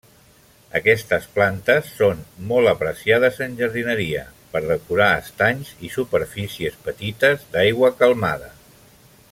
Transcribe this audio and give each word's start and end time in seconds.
Aquestes 0.77 1.25
plantes 1.35 1.91
són 1.97 2.23
molt 2.51 2.71
apreciades 2.71 3.37
en 3.47 3.53
jardineria 3.61 4.23
per 4.55 4.63
decorar 4.71 5.11
estanys 5.27 5.75
i 5.89 5.93
superfícies 5.97 6.81
petites 6.89 7.47
d'aigua 7.55 7.97
calmada. 8.01 8.55